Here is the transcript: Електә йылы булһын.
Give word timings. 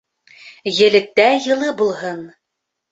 Електә 0.71 1.29
йылы 1.45 1.71
булһын. 1.85 2.29